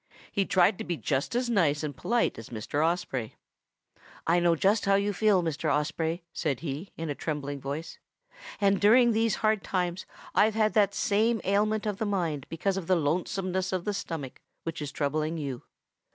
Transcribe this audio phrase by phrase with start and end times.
[0.31, 2.83] He tried to be just as nice and polite as Mr.
[2.83, 3.35] Osprey.
[4.25, 5.71] 'I know just how you feel, Mr.
[5.71, 7.99] Osprey,' said he, in a trembling voice,
[8.59, 12.89] 'and during these hard times I've had that same ailment of the mind because of
[12.89, 15.61] lonesomeness of the stomach, which is troubling you.